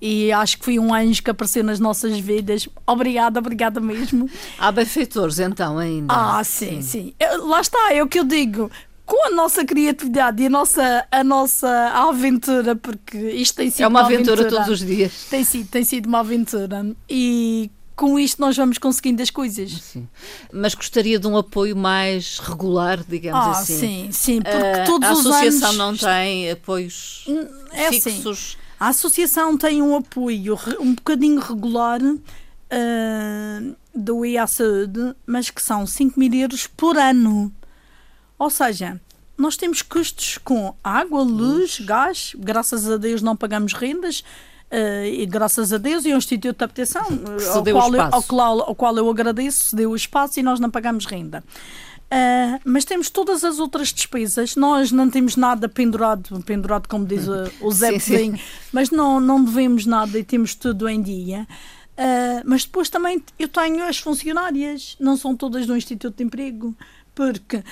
[0.00, 2.66] e acho que foi um anjo que apareceu nas nossas vidas.
[2.86, 4.30] Obrigada, obrigada mesmo.
[4.58, 6.14] Há benfeitores então ainda.
[6.14, 7.12] Ah, sim, sim.
[7.12, 7.14] sim.
[7.46, 8.70] Lá está, é o que eu digo
[9.10, 13.88] com a nossa criatividade e a nossa, a nossa aventura, porque isto tem sido é
[13.88, 15.26] uma, uma aventura, aventura, todos os dias.
[15.28, 16.86] Tem sido, tem sido uma aventura.
[17.08, 19.72] E com isto nós vamos conseguindo as coisas.
[19.82, 20.08] Sim.
[20.52, 23.78] Mas gostaria de um apoio mais regular, digamos ah, assim.
[23.78, 26.00] Sim, sim, porque uh, todos a os associação anos...
[26.02, 28.56] não tem apoios hum, é assim, fixos.
[28.56, 35.60] Assim, a associação tem um apoio um bocadinho regular uh, do IA Saúde, mas que
[35.60, 37.52] são 5 mil euros por ano.
[38.40, 38.98] Ou seja,
[39.36, 44.24] nós temos custos com água, luz, gás, graças a Deus não pagamos rendas.
[44.72, 47.02] Uh, e graças a Deus e ao Instituto de Habitação,
[47.52, 50.70] ao qual, eu, ao, qual, ao qual eu agradeço, deu o espaço e nós não
[50.70, 51.44] pagamos renda.
[52.06, 54.56] Uh, mas temos todas as outras despesas.
[54.56, 57.98] Nós não temos nada pendurado, pendurado como diz o, o Zé
[58.72, 61.46] mas não, não devemos nada e temos tudo em dia.
[61.98, 66.74] Uh, mas depois também eu tenho as funcionárias, não são todas do Instituto de Emprego
[67.20, 67.62] porque, uh,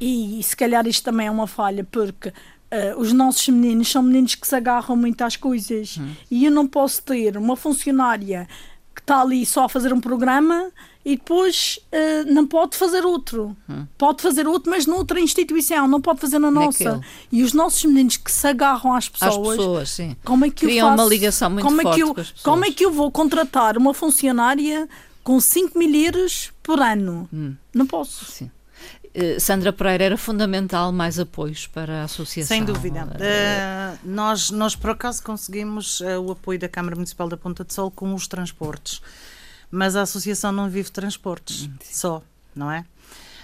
[0.00, 4.02] e, e, se calhar isto também é uma falha, porque uh, os nossos meninos são
[4.02, 6.10] meninos que se agarram muito às coisas hum.
[6.30, 8.48] e eu não posso ter uma funcionária
[8.94, 10.70] que está ali só a fazer um programa
[11.04, 13.54] e depois uh, não pode fazer outro.
[13.68, 13.86] Hum.
[13.98, 16.92] Pode fazer outro, mas noutra instituição, não pode fazer na nossa.
[16.94, 17.06] Naquele.
[17.30, 20.16] E os nossos meninos que se agarram às pessoas, às pessoas sim.
[20.24, 21.02] como é que Criam eu faço?
[21.02, 22.26] uma ligação muito como forte é que eu.
[22.42, 24.88] Como é que eu vou contratar uma funcionária
[25.22, 27.28] com 5 mil euros por ano.
[27.32, 27.54] Hum.
[27.74, 28.24] Não posso.
[28.24, 28.50] Sim.
[29.14, 32.56] Uh, Sandra Pereira, era fundamental mais apoios para a associação?
[32.56, 33.04] Sem dúvida.
[33.04, 37.74] Uh, nós, nós, por acaso, conseguimos uh, o apoio da Câmara Municipal da Ponta de
[37.74, 39.02] Sol com os transportes,
[39.68, 42.22] mas a associação não vive transportes hum, só,
[42.54, 42.84] não é?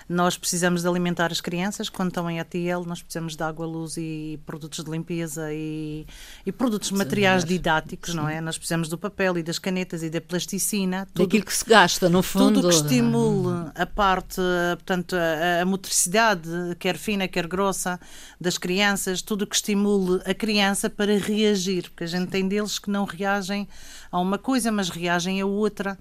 [0.09, 3.97] Nós precisamos de alimentar as crianças quando estão em ATL, nós precisamos de água, luz
[3.97, 6.07] e produtos de limpeza e,
[6.45, 8.16] e produtos Sim, materiais didáticos, Sim.
[8.16, 8.40] não é?
[8.40, 11.07] Nós precisamos do papel e das canetas e da plasticina.
[11.12, 12.62] Tudo, Daquilo que se gasta, no fundo.
[12.62, 14.40] Tudo que estimule a parte,
[14.77, 17.99] portanto, a, a motricidade, quer fina, quer grossa,
[18.40, 22.90] das crianças, tudo que estimule a criança para reagir, porque a gente tem deles que
[22.90, 23.66] não reagem
[24.12, 25.99] a uma coisa, mas reagem a outra.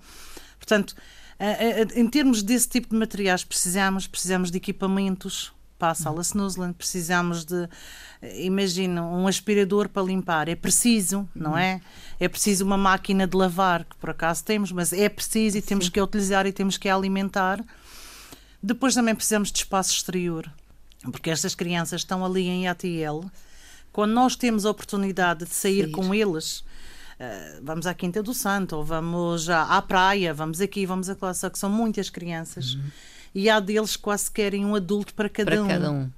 [0.60, 0.96] Portanto,
[1.96, 7.44] em termos desse tipo de materiais, precisamos, precisamos de equipamentos para a sala Snusland, precisamos
[7.44, 7.68] de,
[8.38, 11.82] imagina, um aspirador para limpar, é preciso, não é?
[12.20, 15.86] É preciso uma máquina de lavar, que por acaso temos, mas é preciso e temos
[15.86, 15.92] Sim.
[15.92, 17.64] que a utilizar e temos que a alimentar.
[18.64, 20.50] Depois também precisamos de espaço exterior,
[21.12, 23.26] porque estas crianças estão ali em ATL.
[23.92, 25.92] Quando nós temos a oportunidade de sair, sair.
[25.92, 26.64] com eles,
[27.20, 31.42] uh, vamos à Quinta do Santo, ou vamos à, à praia, vamos aqui, vamos classe,
[31.42, 32.76] só que são muitas crianças.
[32.76, 32.84] Uhum.
[33.34, 35.68] E há deles que quase querem um adulto para cada para um.
[35.68, 36.10] Cada um.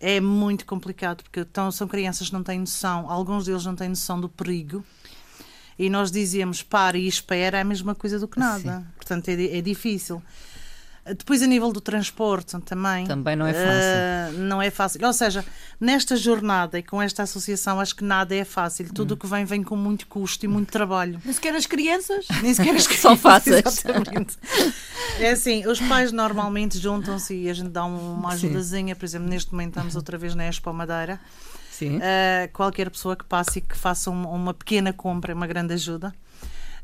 [0.00, 3.88] É muito complicado, porque então, são crianças que não têm noção, alguns deles não têm
[3.88, 4.84] noção do perigo.
[5.78, 8.80] E nós dizíamos para e espera é a mesma coisa do que nada.
[8.80, 8.86] Sim.
[8.96, 10.20] Portanto, é, é difícil.
[11.16, 13.06] Depois, a nível do transporte também.
[13.06, 14.38] Também não é fácil.
[14.38, 15.06] Uh, não é fácil.
[15.06, 15.44] Ou seja,
[15.80, 18.92] nesta jornada e com esta associação, acho que nada é fácil.
[18.92, 19.18] Tudo o hum.
[19.18, 21.20] que vem, vem com muito custo e muito trabalho.
[21.24, 22.26] Nem sequer as crianças?
[22.42, 23.00] Nem sequer as crianças.
[23.02, 23.64] São fáceis.
[23.64, 24.36] Exatamente.
[25.18, 28.94] É assim, os pais normalmente juntam-se e a gente dá uma ajudazinha.
[28.94, 31.20] Por exemplo, neste momento estamos outra vez na Expo Madeira.
[31.70, 31.98] Sim.
[31.98, 35.74] Uh, qualquer pessoa que passe e que faça uma, uma pequena compra é uma grande
[35.74, 36.12] ajuda.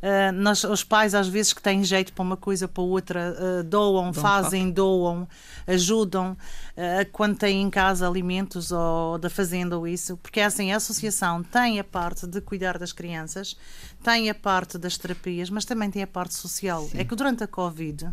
[0.05, 3.65] Uh, nós, os pais, às vezes, que têm jeito para uma coisa, para outra, uh,
[3.65, 5.27] doam, fazem, doam,
[5.67, 10.73] ajudam uh, quando têm em casa alimentos ou da fazenda ou isso, porque é assim,
[10.73, 13.57] a associação tem a parte de cuidar das crianças,
[14.03, 16.87] tem a parte das terapias, mas também tem a parte social.
[16.87, 16.99] Sim.
[16.99, 18.11] É que durante a Covid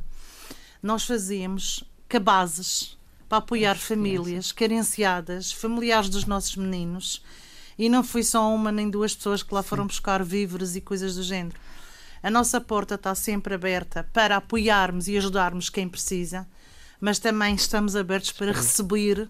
[0.82, 7.21] nós fazíamos cabazes para apoiar famílias carenciadas, familiares dos nossos meninos.
[7.77, 11.15] E não foi só uma nem duas pessoas que lá foram buscar víveres e coisas
[11.15, 11.60] do género.
[12.23, 16.47] A nossa porta está sempre aberta para apoiarmos e ajudarmos quem precisa,
[16.99, 19.29] mas também estamos abertos para receber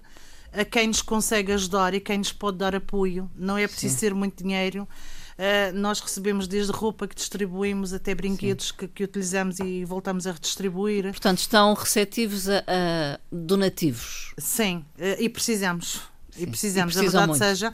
[0.52, 3.32] a quem nos consegue ajudar e quem nos pode dar apoio.
[3.36, 4.00] Não é preciso Sim.
[4.00, 4.88] ser muito dinheiro.
[5.32, 10.34] Uh, nós recebemos desde roupa que distribuímos até brinquedos que, que, utilizamos e voltamos a
[10.34, 11.06] redistribuir.
[11.06, 14.34] Portanto, estão receptivos a, a donativos.
[14.38, 16.02] Sim, uh, e precisamos.
[16.30, 16.44] Sim.
[16.44, 17.40] E precisamos, e a verdade muito.
[17.40, 17.74] seja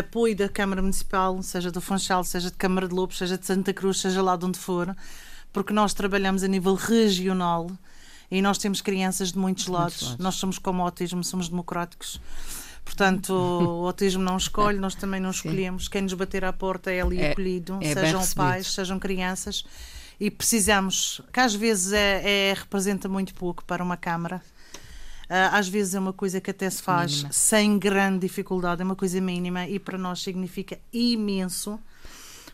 [0.00, 3.72] apoio da Câmara Municipal, seja do Funchal, seja de Câmara de Lobos, seja de Santa
[3.72, 4.94] Cruz, seja lá de onde for,
[5.52, 7.70] porque nós trabalhamos a nível regional
[8.30, 10.18] e nós temos crianças de muitos, muitos lados.
[10.18, 12.20] Nós somos como o autismo, somos democráticos.
[12.84, 15.84] Portanto, o autismo não escolhe, nós também não escolhemos.
[15.84, 15.90] Sim.
[15.90, 19.64] Quem nos bater à porta é ali é, acolhido, é sejam pais, sejam crianças.
[20.18, 24.40] E precisamos, que às vezes é, é, representa muito pouco para uma Câmara,
[25.52, 27.32] às vezes é uma coisa que até se faz mínima.
[27.32, 31.78] sem grande dificuldade, é uma coisa mínima e para nós significa imenso.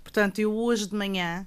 [0.02, 1.46] Portanto, eu hoje de manhã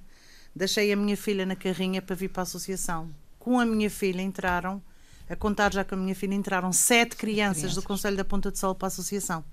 [0.56, 3.10] deixei a minha filha na carrinha para vir para a associação.
[3.40, 4.82] Com a minha filha entraram,
[5.30, 7.76] a contar já com a minha filha, entraram sete crianças, crianças.
[7.76, 9.44] do Conselho da Ponta de Sol para a associação.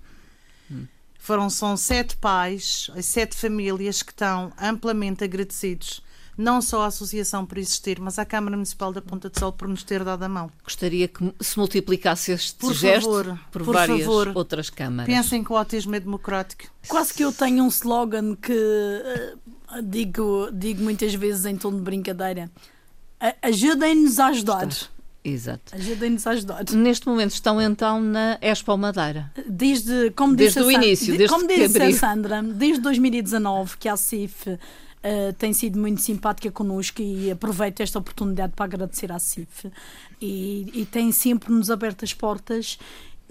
[0.69, 0.85] Hum.
[1.17, 6.01] Foram, são sete pais, sete famílias que estão amplamente agradecidos
[6.41, 9.67] não só à Associação por existir, mas à Câmara Municipal da Ponta de Sol por
[9.67, 10.51] nos ter dado a mão.
[10.63, 15.13] Gostaria que se multiplicasse este por gesto favor, por, por várias favor, outras câmaras.
[15.13, 16.63] Pensem que o autismo é democrático.
[16.87, 21.81] Quase que eu tenho um slogan que uh, digo, digo muitas vezes em tom de
[21.81, 22.49] brincadeira.
[23.41, 24.67] Ajudem-nos a ajudar.
[25.23, 25.75] Exato.
[25.75, 26.63] Ajudem-nos a ajudar.
[26.71, 29.31] Neste momento estão então na Expo Madeira.
[29.47, 33.95] Desde, como desde disse o início, desde como disse a Sandra, desde 2019 que a
[33.95, 34.57] CIF
[35.03, 39.71] uh, tem sido muito simpática connosco e aproveito esta oportunidade para agradecer à CIF.
[40.21, 42.77] E, e tem sempre nos aberto as portas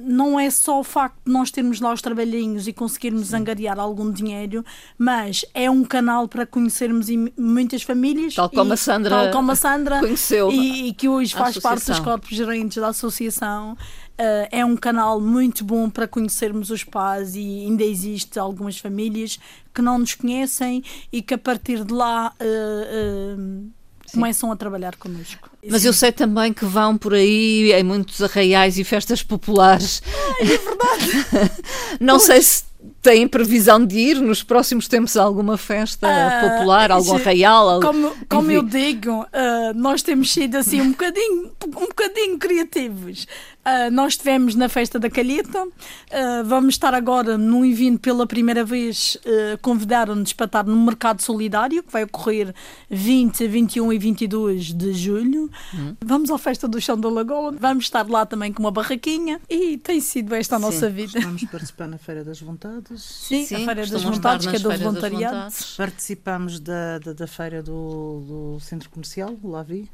[0.03, 3.37] não é só o facto de nós termos lá os trabalhinhos e conseguirmos Sim.
[3.37, 4.65] angariar algum dinheiro,
[4.99, 8.35] mas é um canal para conhecermos muitas famílias.
[8.35, 10.51] Tal como, e, a, Sandra tal como a Sandra conheceu.
[10.51, 13.77] E, e que hoje faz parte dos corpos gerentes da associação.
[14.21, 19.39] Uh, é um canal muito bom para conhecermos os pais e ainda existe algumas famílias
[19.75, 23.71] que não nos conhecem e que a partir de lá uh, uh,
[24.13, 25.49] começam a trabalhar connosco.
[25.67, 25.89] Mas Sim.
[25.89, 30.03] eu sei também que vão por aí em muitos arraiais e festas populares.
[30.39, 31.53] Ai, é verdade.
[31.99, 32.25] não pois.
[32.25, 32.65] sei se
[33.03, 37.81] têm previsão de ir nos próximos tempos a alguma festa uh, popular, algum arraial?
[37.81, 43.27] Como, como eu digo, uh, nós temos sido assim um bocadinho, um bocadinho criativos.
[43.61, 48.65] Uh, nós estivemos na festa da Calheta, uh, vamos estar agora num evento pela primeira
[48.65, 52.55] vez, uh, convidaram-nos para estar no Mercado Solidário, que vai ocorrer
[52.89, 55.51] 20, 21 e 22 de julho.
[55.75, 55.95] Uhum.
[56.03, 59.77] Vamos à festa do Chão da Lagoa, vamos estar lá também com uma barraquinha e
[59.77, 60.65] tem sido esta a Sim.
[60.65, 61.21] nossa vida.
[61.21, 62.90] Vamos participar na Feira das Vontades.
[62.97, 65.55] Sim, Sim a Feira das Vontades, que é do voluntariado.
[65.77, 69.91] Participamos da, da, da feira do, do Centro Comercial, lá vi,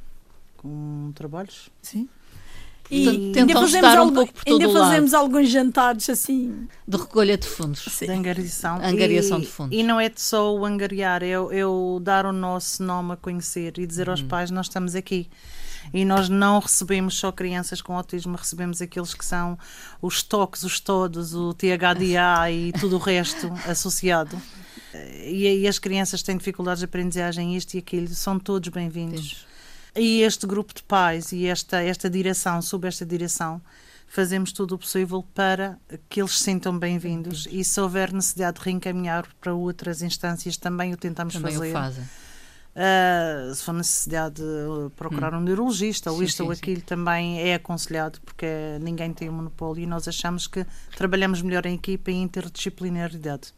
[0.56, 1.70] com trabalhos.
[1.82, 2.08] Sim.
[2.90, 6.68] E ainda fazemos, um todo ainda fazemos alguns jantares assim.
[6.86, 7.80] De recolha de fundos.
[7.80, 8.06] Sim.
[8.06, 8.76] De angariação.
[8.76, 9.78] Angariação e, de fundos.
[9.78, 13.76] E não é só o angariar, é eu, eu dar o nosso nome a conhecer
[13.78, 14.28] e dizer aos uhum.
[14.28, 15.28] pais: nós estamos aqui.
[15.92, 19.58] E nós não recebemos só crianças com autismo, recebemos aqueles que são
[20.00, 24.40] os toques, os todos, o THDA e tudo o resto associado.
[25.24, 29.46] E, e as crianças têm dificuldades de aprendizagem, isto e aquilo, são todos bem-vindos.
[29.94, 33.60] E este grupo de pais e esta, esta direção, sob esta direção,
[34.06, 38.64] fazemos tudo o possível para que eles se sintam bem-vindos e se houver necessidade de
[38.64, 41.70] reencaminhar para outras instâncias também o tentamos também fazer.
[41.70, 42.04] O fazem.
[42.76, 45.38] Uh, se for necessidade de procurar hum.
[45.38, 46.84] um neurologista ou isto sim, ou aquilo, sim.
[46.84, 48.46] também é aconselhado, porque
[48.82, 53.54] ninguém tem o um monopólio e nós achamos que trabalhamos melhor em equipa e interdisciplinaridade.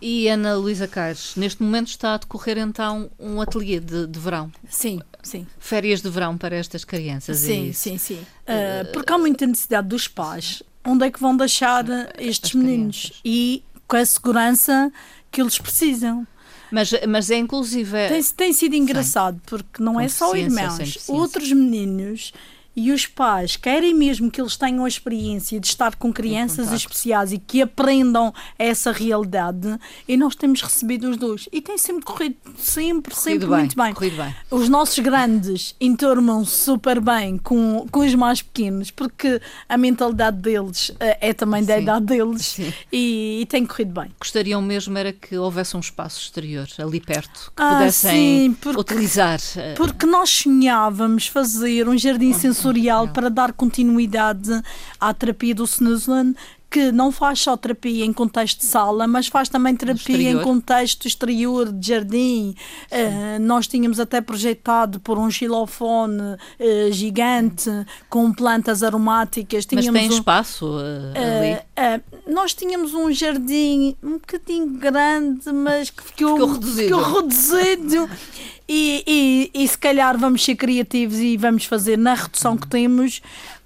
[0.00, 4.50] E Ana Luísa Caires, neste momento está a decorrer então um ateliê de, de verão.
[4.66, 5.46] Sim, sim.
[5.58, 7.36] Férias de verão para estas crianças.
[7.36, 8.14] Sim, é sim, sim.
[8.14, 10.62] Uh, porque há muita necessidade dos pais.
[10.82, 11.84] Onde é que vão deixar
[12.18, 13.20] estes meninos?
[13.22, 14.90] E com a segurança
[15.30, 16.26] que eles precisam.
[16.74, 18.08] Mas, mas é inclusive.
[18.08, 22.32] Tem, tem sido engraçado, porque não é só irmãos, outros meninos
[22.76, 27.32] e os pais querem mesmo que eles tenham a experiência de estar com crianças especiais
[27.32, 32.36] e que aprendam essa realidade e nós temos recebido os dois e tem sempre corrido
[32.58, 33.94] sempre, sempre bem, muito bem.
[33.94, 34.34] bem.
[34.50, 40.88] Os nossos grandes enturmam super bem com, com os mais pequenos porque a mentalidade deles
[40.90, 42.58] uh, é também da idade deles
[42.92, 44.10] e, e, tem corrido bem.
[44.18, 48.10] Gostariam mesmo era que houvesse um espaço exterior ali perto que ah, pudessem
[48.50, 49.38] sim, porque, utilizar.
[49.38, 49.74] Uh...
[49.76, 52.34] Porque nós sonhávamos fazer um jardim uhum.
[52.64, 54.50] Sensorial para dar continuidade
[54.98, 56.34] à terapia do Snuslan
[56.70, 61.06] que não faz só terapia em contexto de sala, mas faz também terapia em contexto
[61.06, 62.56] exterior, de jardim.
[62.90, 67.70] Uh, nós tínhamos até projetado por um xilofone uh, gigante
[68.10, 69.64] com plantas aromáticas.
[69.64, 72.02] Tínhamos mas tem um, espaço uh, ali?
[72.26, 76.96] nós tínhamos um jardim um bocadinho grande, mas que ficou, ficou reduzido.
[76.96, 78.10] Ficou reduzido.
[78.68, 83.20] E, e, e, se calhar vamos ser criativos e vamos fazer na redução que temos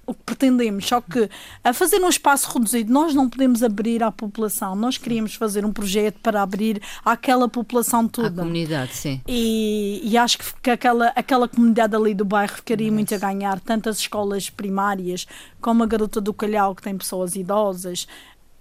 [0.09, 0.87] o que pretendemos.
[0.87, 1.29] Só que
[1.63, 4.75] a fazer um espaço reduzido, nós não podemos abrir à população.
[4.75, 8.41] Nós queríamos fazer um projeto para abrir àquela população toda.
[8.41, 9.21] A comunidade, sim.
[9.27, 13.87] E, e acho que aquela, aquela comunidade ali do bairro ficaria muito a ganhar, tanto
[13.87, 15.27] as escolas primárias
[15.61, 18.07] como a Garota do Calhau, que tem pessoas idosas,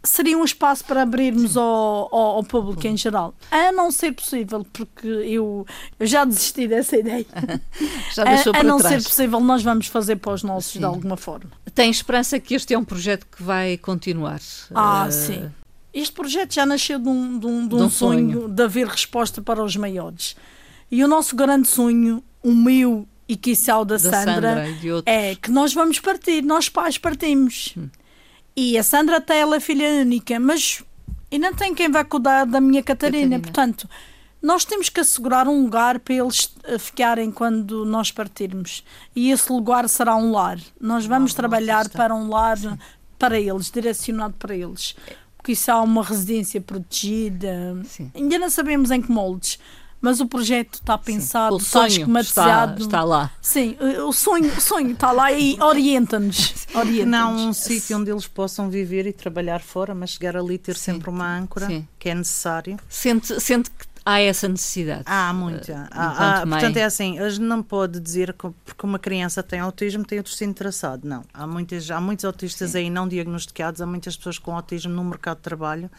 [0.08, 3.34] seria um espaço para abrirmos ao, ao, ao, público em geral.
[3.50, 5.66] A não ser possível, porque eu,
[5.98, 7.26] eu já desisti dessa ideia.
[8.14, 9.02] já deixou a, a não trás.
[9.02, 10.78] ser possível, nós vamos fazer para os nossos sim.
[10.78, 11.50] de alguma forma.
[11.74, 14.40] Tem esperança que este é um projeto que vai continuar?
[14.74, 15.12] Ah, uh...
[15.12, 15.50] sim.
[15.92, 18.62] Este projeto já nasceu de um, de um, de um, de um sonho, sonho de
[18.62, 20.36] haver resposta para os maiores.
[20.90, 25.34] E o nosso grande sonho, o meu e que o da, da Sandra, Sandra é
[25.34, 27.74] que nós vamos partir, nós pais partimos.
[27.76, 27.88] Hum.
[28.60, 30.82] E a Sandra até ela é filha única, mas
[31.30, 33.36] ainda tem quem vai cuidar da minha Catarina.
[33.36, 33.40] Catarina.
[33.40, 33.88] Portanto,
[34.42, 38.82] nós temos que assegurar um lugar para eles eh, ficarem quando nós partirmos.
[39.14, 40.58] E esse lugar será um lar.
[40.80, 42.76] Nós vamos trabalhar para um lar Sim.
[43.16, 44.96] para eles, direcionado para eles.
[45.36, 47.80] Porque isso há uma residência protegida.
[47.84, 48.10] Sim.
[48.12, 49.60] Ainda não sabemos em que moldes
[50.00, 52.72] mas o projeto está pensado, o sonho está esquematizado.
[52.74, 53.30] Está, está, lá.
[53.40, 56.66] Sim, o sonho, o sonho está lá e orienta-nos.
[56.74, 60.58] Orienta não um sítio onde eles possam viver e trabalhar fora, mas chegar ali e
[60.58, 60.92] ter Sim.
[60.92, 61.86] sempre uma âncora Sim.
[61.98, 62.78] que é necessário.
[62.88, 65.02] Sente, sente que há essa necessidade.
[65.04, 65.72] Há muita.
[65.72, 69.60] Uh, há, há, portanto, é assim, hoje não pode dizer que porque uma criança tem
[69.60, 71.06] autismo tem o destino traçado.
[71.06, 71.24] Não.
[71.34, 72.78] Há, muitas, há muitos autistas Sim.
[72.78, 75.90] aí não diagnosticados, há muitas pessoas com autismo no mercado de trabalho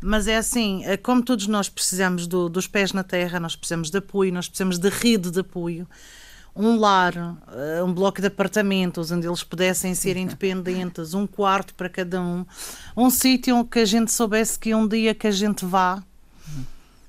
[0.00, 3.90] mas é assim, é como todos nós precisamos do, dos pés na terra, nós precisamos
[3.90, 5.86] de apoio, nós precisamos de rede de apoio.
[6.54, 7.14] Um lar,
[7.52, 12.46] eh, um bloco de apartamentos onde eles pudessem ser independentes, um quarto para cada um,
[12.96, 16.02] um sítio que a gente soubesse que um dia que a gente vá,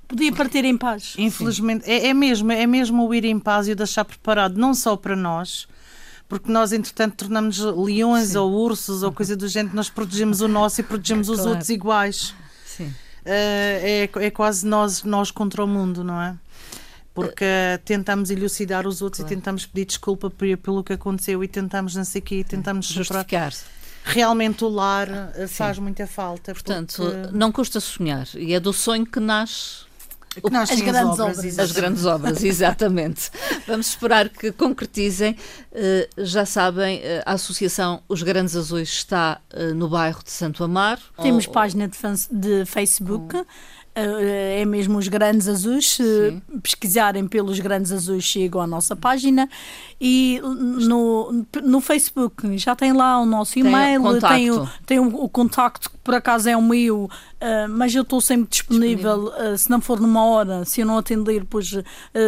[0.08, 1.15] podia partir em paz.
[1.17, 4.73] Infelizmente, é, é, mesmo, é mesmo o ir em paz e o deixar preparado, não
[4.73, 5.67] só para nós,
[6.28, 8.38] porque nós, entretanto, tornamos leões Sim.
[8.38, 12.34] ou ursos ou coisa do género, nós protegemos o nosso e protegemos os outros iguais.
[12.78, 12.86] Sim.
[12.86, 12.94] Uh,
[13.26, 16.36] é, é quase nós, nós contra o mundo, não é?
[17.13, 17.46] Porque
[17.84, 19.34] tentamos elucidar os outros claro.
[19.34, 23.52] e tentamos pedir desculpa pelo que aconteceu e tentamos não sei o quê, tentamos justificar.
[24.04, 26.54] Realmente o lar uh, faz muita falta.
[26.54, 27.36] Portanto, porque...
[27.36, 29.87] não custa sonhar e é do sonho que nasce
[30.69, 33.32] as grandes obras, obras as grandes obras, exatamente.
[33.67, 35.36] Vamos esperar que concretizem.
[35.71, 40.63] Uh, já sabem, uh, a Associação Os Grandes Azuis está uh, no bairro de Santo
[40.63, 41.02] Amaro.
[41.21, 41.98] Temos página de,
[42.32, 43.36] de Facebook.
[44.00, 45.95] É mesmo os Grandes Azuis.
[45.95, 49.50] Se pesquisarem pelos Grandes Azuis, chegam à nossa página.
[50.00, 55.27] E no, no Facebook já tem lá o nosso e-mail, tem, o, tem o, o
[55.27, 57.10] contacto que por acaso é o meu, uh,
[57.69, 59.54] mas eu estou sempre disponível, disponível.
[59.54, 61.83] Uh, se não for numa hora, se eu não atender, depois uh,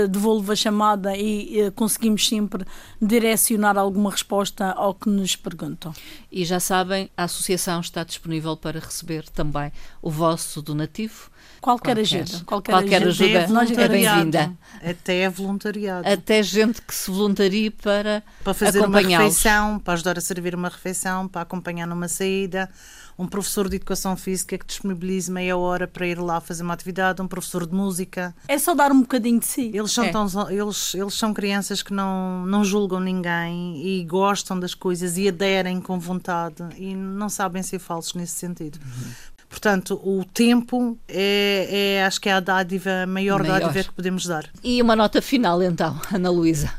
[0.09, 2.65] devolvo a chamada e conseguimos sempre
[2.99, 5.93] direcionar alguma resposta ao que nos perguntam.
[6.31, 11.29] E já sabem, a associação está disponível para receber também o vosso donativo
[11.61, 12.45] Qualquer, qualquer ajuda.
[12.45, 14.57] Qualquer, qualquer ajuda, ajuda é bem-vinda.
[14.81, 16.07] Até é voluntariado.
[16.07, 20.69] Até gente que se voluntarie para Para fazer uma refeição, para ajudar a servir uma
[20.69, 22.69] refeição, para acompanhar numa saída.
[23.17, 27.21] Um professor de educação física que disponibilize meia hora para ir lá fazer uma atividade,
[27.21, 28.33] um professor de música.
[28.47, 29.71] É só dar um bocadinho de si.
[29.73, 30.09] Eles são, é.
[30.09, 35.27] tão, eles, eles são crianças que não, não julgam ninguém e gostam das coisas e
[35.27, 38.79] aderem com vontade e não sabem ser falsos nesse sentido.
[38.81, 39.11] Uhum.
[39.49, 43.93] Portanto, o tempo é, é, acho que é a dádiva, a maior, maior dádiva que
[43.93, 44.47] podemos dar.
[44.63, 46.71] E uma nota final, então, Ana Luísa.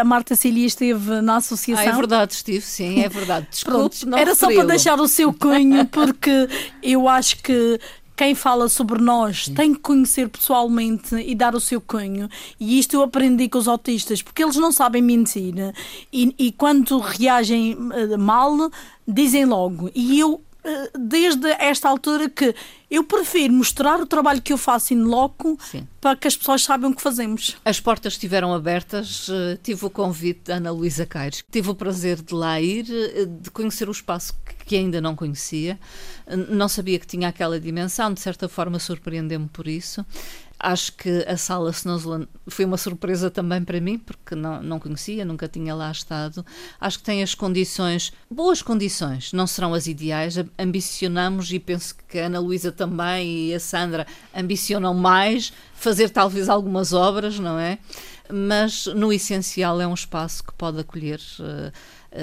[0.00, 1.84] A Marta Cília esteve na associação.
[1.84, 3.46] Ah, é verdade, estive, sim, é verdade.
[3.50, 6.48] Desculpe, Pronto, Era só para deixar o seu cunho, porque
[6.82, 7.78] eu acho que
[8.16, 9.54] quem fala sobre nós Sim.
[9.54, 12.28] tem que conhecer pessoalmente e dar o seu cunho.
[12.58, 15.54] E isto eu aprendi com os autistas, porque eles não sabem mentir.
[16.10, 18.70] E, e quando reagem eh, mal,
[19.06, 19.90] dizem logo.
[19.94, 20.40] E eu
[20.98, 22.54] desde esta altura que
[22.90, 25.86] eu prefiro mostrar o trabalho que eu faço in loco Sim.
[26.00, 27.56] para que as pessoas saibam o que fazemos.
[27.64, 32.22] As portas estiveram abertas, eh, tive o convite da Ana Luísa Caires, tive o prazer
[32.22, 35.78] de lá ir, eh, de conhecer o espaço que ainda não conhecia,
[36.48, 40.04] não sabia que tinha aquela dimensão, de certa forma surpreendeu-me por isso.
[40.68, 45.24] Acho que a sala Snowsland foi uma surpresa também para mim, porque não, não conhecia,
[45.24, 46.44] nunca tinha lá estado.
[46.80, 50.34] Acho que tem as condições, boas condições, não serão as ideais.
[50.58, 56.48] Ambicionamos, e penso que a Ana Luísa também e a Sandra ambicionam mais, fazer talvez
[56.48, 57.78] algumas obras, não é?
[58.28, 61.20] Mas no essencial é um espaço que pode acolher.
[61.38, 61.70] Uh,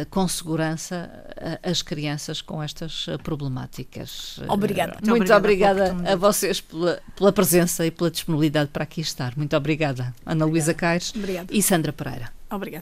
[0.10, 4.39] com segurança eh, as crianças com estas eh, problemáticas.
[4.48, 4.94] Obrigada.
[4.94, 9.36] Muito, Muito obrigada, obrigada a vocês pela, pela, presença e pela disponibilidade para aqui estar.
[9.38, 11.14] Muito obrigada, Ana Luísa Caires
[11.52, 12.32] e Sandra Pereira.
[12.50, 12.82] Obrigada.